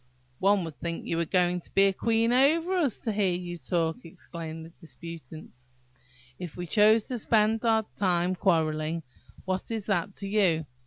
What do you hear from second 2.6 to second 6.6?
us, to hear you talk," exclaimed the disputants. "If